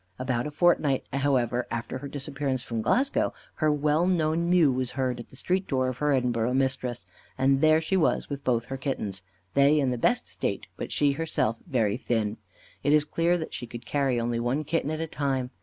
About 0.17 0.47
a 0.47 0.49
fortnight, 0.49 1.03
however, 1.13 1.67
after 1.69 1.99
her 1.99 2.07
disappearance 2.07 2.63
from 2.63 2.81
Glasgow, 2.81 3.35
her 3.57 3.71
well 3.71 4.07
known 4.07 4.49
mew 4.49 4.71
was 4.71 4.89
heard 4.97 5.19
at 5.19 5.29
the 5.29 5.35
street 5.35 5.67
door 5.67 5.89
of 5.89 5.99
her 5.99 6.11
Edinburgh 6.11 6.55
mistress; 6.55 7.05
and 7.37 7.61
there 7.61 7.79
she 7.79 7.95
was 7.95 8.27
with 8.27 8.43
both 8.43 8.65
her 8.65 8.77
kittens, 8.77 9.21
they 9.53 9.79
in 9.79 9.91
the 9.91 9.99
best 9.99 10.27
state, 10.27 10.65
but 10.75 10.91
she, 10.91 11.11
herself, 11.11 11.57
very 11.67 11.97
thin. 11.97 12.37
It 12.81 12.93
is 12.93 13.05
clear 13.05 13.37
that 13.37 13.53
she 13.53 13.67
could 13.67 13.85
carry 13.85 14.19
only 14.19 14.39
one 14.39 14.63
kitten 14.63 14.89
at 14.89 14.99
a 15.01 15.05
time. 15.05 15.51